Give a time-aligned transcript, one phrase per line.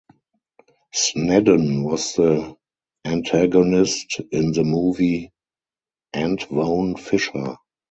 [0.91, 2.55] Snedden was the
[3.05, 5.31] antagonist in the movie
[6.11, 7.57] "Antwone Fisher".